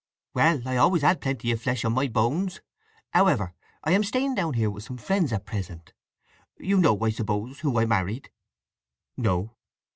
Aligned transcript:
"Well, 0.33 0.63
I 0.65 0.77
always 0.77 1.03
had 1.03 1.21
plenty 1.21 1.51
of 1.51 1.61
flesh 1.61 1.85
on 1.85 1.93
my 1.93 2.07
bones. 2.07 2.59
However, 3.13 3.53
I 3.83 3.91
am 3.91 4.03
staying 4.03 4.33
down 4.33 4.55
here 4.55 4.71
with 4.71 4.83
some 4.83 4.97
friends 4.97 5.31
at 5.31 5.45
present. 5.45 5.93
You 6.57 6.79
know, 6.79 6.99
I 7.03 7.11
suppose, 7.11 7.59
who 7.59 7.77
I 7.77 7.85
married?" 7.85 8.31
"No." 9.15 9.53